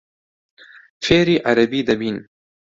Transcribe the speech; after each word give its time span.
فێری 1.05 1.35
عەرەبی 1.45 1.85
دەبین. 1.89 2.17